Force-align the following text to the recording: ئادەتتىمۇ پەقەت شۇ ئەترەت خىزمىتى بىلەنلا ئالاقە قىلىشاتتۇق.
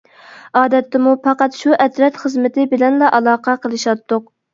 ئادەتتىمۇ 0.59 1.11
پەقەت 1.27 1.57
شۇ 1.59 1.75
ئەترەت 1.85 2.17
خىزمىتى 2.21 2.65
بىلەنلا 2.71 3.11
ئالاقە 3.19 3.55
قىلىشاتتۇق. 3.67 4.27